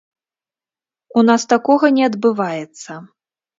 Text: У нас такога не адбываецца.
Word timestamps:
У 1.19 1.25
нас 1.29 1.45
такога 1.53 1.93
не 2.01 2.09
адбываецца. 2.09 2.91